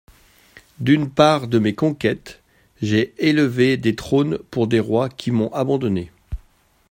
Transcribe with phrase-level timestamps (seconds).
[0.79, 2.41] D'une part de mes conquêtes,
[2.81, 6.09] j'ai élevé des trônes pour des rois qui m'ont abandonné.